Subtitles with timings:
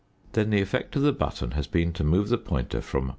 [0.33, 3.09] Then the effect of the button has been to move the pointer from +.